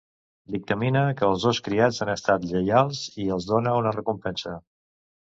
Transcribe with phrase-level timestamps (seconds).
[0.53, 4.55] Dictamina que els dos criats han estat lleials i els dona una recompensa.